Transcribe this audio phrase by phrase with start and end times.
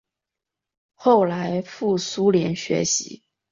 [0.95, 3.21] 后来转赴苏联学习。